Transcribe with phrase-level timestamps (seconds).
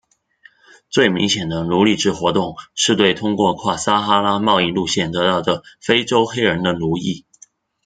[0.89, 7.23] 最明显的奴隶制活动是对通过跨撒哈拉贸易路线得到的非洲黑人的奴役。